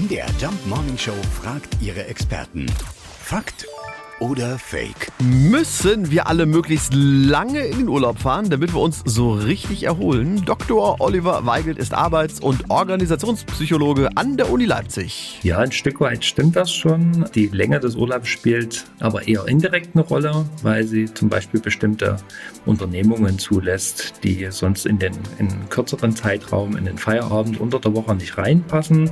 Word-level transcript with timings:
MDR 0.00 0.28
Jump 0.40 0.54
Morning 0.66 0.96
Show 0.96 1.12
fragt 1.42 1.76
ihre 1.82 2.06
Experten. 2.06 2.64
Fakt 3.22 3.66
oder 4.18 4.58
Fake? 4.58 5.08
Müssen 5.18 6.10
wir 6.10 6.26
alle 6.26 6.46
möglichst 6.46 6.94
lange 6.94 7.66
in 7.66 7.80
den 7.80 7.88
Urlaub 7.88 8.18
fahren, 8.18 8.48
damit 8.48 8.72
wir 8.72 8.80
uns 8.80 9.02
so 9.04 9.32
richtig 9.32 9.82
erholen? 9.82 10.42
Dr. 10.46 11.00
Oliver 11.00 11.44
Weigelt 11.44 11.76
ist 11.76 11.92
Arbeits- 11.92 12.40
und 12.40 12.70
Organisationspsychologe 12.70 14.08
an 14.14 14.38
der 14.38 14.50
Uni 14.50 14.64
Leipzig. 14.64 15.38
Ja, 15.42 15.58
ein 15.58 15.72
Stück 15.72 16.00
weit 16.00 16.24
stimmt 16.24 16.56
das 16.56 16.72
schon. 16.72 17.26
Die 17.34 17.48
Länge 17.48 17.78
des 17.78 17.94
Urlaubs 17.94 18.28
spielt 18.28 18.86
aber 19.00 19.28
eher 19.28 19.46
indirekt 19.48 19.90
eine 19.94 20.04
Rolle, 20.04 20.46
weil 20.62 20.84
sie 20.84 21.12
zum 21.12 21.28
Beispiel 21.28 21.60
bestimmte 21.60 22.16
Unternehmungen 22.64 23.38
zulässt, 23.38 24.14
die 24.24 24.46
sonst 24.50 24.86
in 24.86 24.98
den 24.98 25.12
in 25.38 25.68
kürzeren 25.68 26.16
Zeitraum, 26.16 26.74
in 26.78 26.86
den 26.86 26.96
Feierabend 26.96 27.60
unter 27.60 27.78
der 27.78 27.94
Woche 27.94 28.14
nicht 28.14 28.38
reinpassen. 28.38 29.10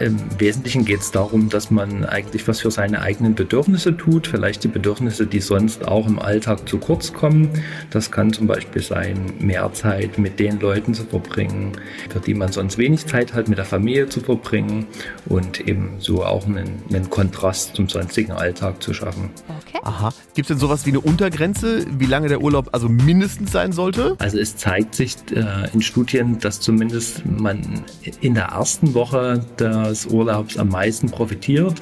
Im 0.00 0.18
Wesentlichen 0.38 0.84
geht 0.84 1.00
es 1.00 1.10
darum, 1.10 1.48
dass 1.48 1.70
man 1.70 2.04
eigentlich 2.04 2.46
was 2.48 2.60
für 2.60 2.70
seine 2.70 3.00
eigenen 3.00 3.34
Bedürfnisse 3.34 3.96
tut, 3.96 4.26
vielleicht 4.26 4.64
die 4.64 4.68
Bedürfnisse, 4.68 5.26
die 5.26 5.40
sonst 5.40 5.86
auch 5.86 6.06
im 6.06 6.18
Alltag 6.18 6.68
zu 6.68 6.78
kurz 6.78 7.12
kommen. 7.12 7.48
Das 7.90 8.10
kann 8.10 8.32
zum 8.32 8.46
Beispiel 8.46 8.82
sein, 8.82 9.32
mehr 9.38 9.72
Zeit 9.72 10.18
mit 10.18 10.38
den 10.38 10.60
Leuten 10.60 10.94
zu 10.94 11.04
verbringen, 11.04 11.72
für 12.10 12.20
die 12.20 12.34
man 12.34 12.52
sonst 12.52 12.78
wenig 12.78 13.06
Zeit 13.06 13.32
hat, 13.32 13.48
mit 13.48 13.58
der 13.58 13.64
Familie 13.64 14.08
zu 14.08 14.20
verbringen 14.20 14.86
und 15.26 15.60
eben 15.66 15.96
so 15.98 16.24
auch 16.24 16.46
einen, 16.46 16.82
einen 16.88 17.08
Kontrast 17.08 17.76
zum 17.76 17.88
sonstigen 17.88 18.32
Alltag 18.32 18.82
zu 18.82 18.92
schaffen. 18.92 19.30
Okay. 19.48 19.80
Aha. 19.82 20.12
Gibt 20.34 20.50
es 20.50 20.56
denn 20.56 20.58
sowas 20.58 20.84
wie 20.84 20.90
eine 20.90 21.00
Untergrenze, 21.00 21.86
wie 21.98 22.06
lange 22.06 22.28
der 22.28 22.42
Urlaub 22.42 22.68
also 22.72 22.88
mindestens 22.88 23.52
sein 23.52 23.72
sollte? 23.72 24.16
Also 24.18 24.38
es 24.38 24.56
zeigt 24.56 24.94
sich 24.94 25.16
äh, 25.34 25.68
in 25.72 25.80
Studien, 25.80 26.38
dass 26.38 26.60
zumindest 26.60 27.24
man 27.24 27.84
in 28.20 28.34
der 28.34 28.46
ersten 28.46 28.94
Woche 28.94 29.44
des 29.88 30.06
Urlaubs 30.06 30.56
am 30.56 30.68
meisten 30.68 31.10
profitiert, 31.10 31.74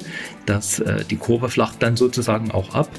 dass 0.45 0.79
äh, 0.79 1.03
die 1.09 1.17
Kurve 1.17 1.49
flacht 1.49 1.81
dann 1.81 1.95
sozusagen 1.95 2.51
auch 2.51 2.73
ab. 2.73 2.89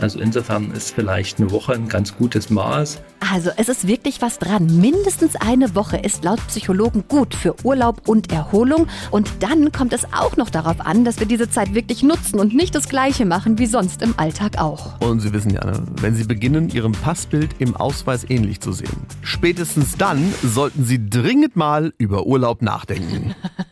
Also 0.00 0.20
insofern 0.20 0.70
ist 0.72 0.94
vielleicht 0.94 1.38
eine 1.38 1.50
Woche 1.50 1.74
ein 1.74 1.88
ganz 1.88 2.16
gutes 2.16 2.50
Maß. 2.50 3.00
Also 3.32 3.50
es 3.56 3.68
ist 3.68 3.86
wirklich 3.86 4.20
was 4.20 4.38
dran. 4.38 4.80
Mindestens 4.80 5.36
eine 5.36 5.74
Woche 5.74 5.96
ist 5.96 6.24
laut 6.24 6.44
Psychologen 6.48 7.04
gut 7.08 7.34
für 7.34 7.54
Urlaub 7.64 8.08
und 8.08 8.32
Erholung. 8.32 8.88
Und 9.10 9.30
dann 9.40 9.70
kommt 9.72 9.92
es 9.92 10.04
auch 10.12 10.36
noch 10.36 10.50
darauf 10.50 10.80
an, 10.80 11.04
dass 11.04 11.20
wir 11.20 11.26
diese 11.26 11.48
Zeit 11.48 11.74
wirklich 11.74 12.02
nutzen 12.02 12.40
und 12.40 12.54
nicht 12.54 12.74
das 12.74 12.88
gleiche 12.88 13.24
machen 13.24 13.58
wie 13.58 13.66
sonst 13.66 14.02
im 14.02 14.14
Alltag 14.16 14.58
auch. 14.58 15.00
Und 15.00 15.20
Sie 15.20 15.32
wissen 15.32 15.50
ja, 15.50 15.64
ne, 15.64 15.82
wenn 16.00 16.14
Sie 16.14 16.24
beginnen, 16.24 16.68
Ihrem 16.70 16.92
Passbild 16.92 17.50
im 17.58 17.76
Ausweis 17.76 18.28
ähnlich 18.28 18.60
zu 18.60 18.72
sehen. 18.72 19.06
Spätestens 19.22 19.96
dann 19.96 20.34
sollten 20.42 20.84
Sie 20.84 21.08
dringend 21.08 21.56
mal 21.56 21.92
über 21.98 22.26
Urlaub 22.26 22.62
nachdenken. 22.62 23.34